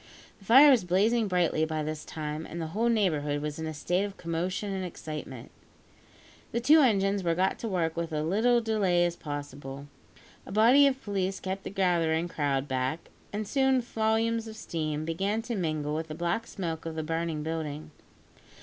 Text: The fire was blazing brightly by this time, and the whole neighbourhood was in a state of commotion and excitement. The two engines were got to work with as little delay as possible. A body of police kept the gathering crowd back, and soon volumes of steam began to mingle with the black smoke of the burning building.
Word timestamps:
The 0.39 0.45
fire 0.45 0.71
was 0.71 0.83
blazing 0.83 1.27
brightly 1.27 1.63
by 1.63 1.83
this 1.83 2.03
time, 2.03 2.47
and 2.47 2.59
the 2.59 2.65
whole 2.73 2.89
neighbourhood 2.89 3.39
was 3.39 3.59
in 3.59 3.67
a 3.67 3.73
state 3.75 4.03
of 4.03 4.17
commotion 4.17 4.73
and 4.73 4.83
excitement. 4.83 5.51
The 6.53 6.59
two 6.59 6.79
engines 6.81 7.21
were 7.23 7.35
got 7.35 7.59
to 7.59 7.67
work 7.67 7.95
with 7.95 8.11
as 8.11 8.25
little 8.25 8.61
delay 8.61 9.05
as 9.05 9.15
possible. 9.15 9.85
A 10.47 10.51
body 10.51 10.87
of 10.87 11.03
police 11.03 11.39
kept 11.39 11.63
the 11.65 11.69
gathering 11.69 12.27
crowd 12.27 12.67
back, 12.67 13.11
and 13.31 13.47
soon 13.47 13.79
volumes 13.79 14.47
of 14.47 14.55
steam 14.55 15.05
began 15.05 15.43
to 15.43 15.55
mingle 15.55 15.93
with 15.93 16.07
the 16.07 16.15
black 16.15 16.47
smoke 16.47 16.87
of 16.87 16.95
the 16.95 17.03
burning 17.03 17.43
building. 17.43 17.91